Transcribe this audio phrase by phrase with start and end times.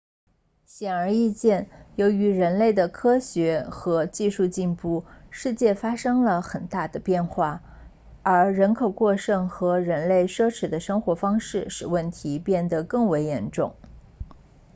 [0.65, 7.61] 显而易见由于人类的科学和技术进步世界发生了很大的变化
[8.23, 13.75] 而人口过剩和人类奢侈的生活方式使问题变得更为严重